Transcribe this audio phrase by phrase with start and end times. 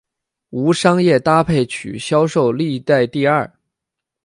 [0.49, 3.53] 无商业搭配曲销售历代第二。